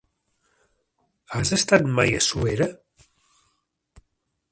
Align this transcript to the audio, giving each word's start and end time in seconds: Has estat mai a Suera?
Has 1.39 1.51
estat 1.57 1.85
mai 1.99 2.17
a 2.21 2.21
Suera? 2.29 2.69